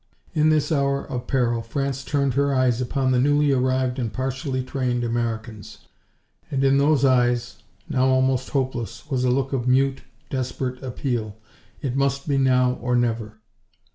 In 0.33 0.49
this 0.49 0.71
hour 0.71 1.05
of 1.05 1.27
peril 1.27 1.61
France 1.61 2.03
turned 2.03 2.33
her 2.33 2.55
eyes 2.55 2.81
upon 2.81 3.11
the 3.11 3.19
newly 3.19 3.51
arrived 3.51 3.99
and 3.99 4.11
partially 4.11 4.63
trained 4.63 5.03
Americans, 5.03 5.77
and 6.49 6.63
in 6.63 6.79
those 6.79 7.05
eyes, 7.05 7.61
now 7.87 8.05
almost 8.05 8.49
hopeless, 8.49 9.07
was 9.11 9.23
a 9.23 9.29
look 9.29 9.53
of 9.53 9.67
mute, 9.67 10.01
desperate 10.31 10.81
appeal. 10.81 11.37
It 11.83 11.95
must 11.95 12.27
be 12.27 12.39
now 12.39 12.79
or 12.81 12.95
never! 12.95 13.41